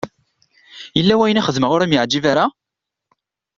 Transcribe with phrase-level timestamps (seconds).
[0.97, 2.45] Yella wayen i xedmeɣ ur am-yeɛǧib ara?